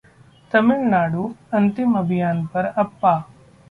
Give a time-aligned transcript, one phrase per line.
[0.51, 3.17] तमिलनाडुः अंतिम अभियान पर अप्पा